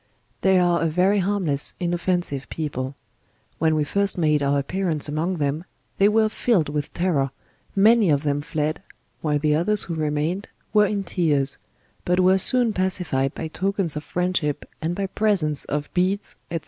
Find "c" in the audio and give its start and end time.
16.51-16.59